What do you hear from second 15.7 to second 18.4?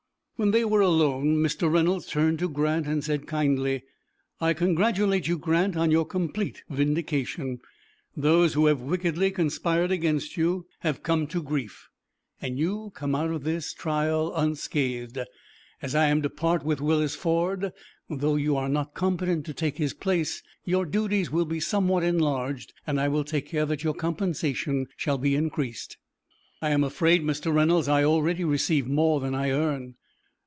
As I am to part with Willis Ford, though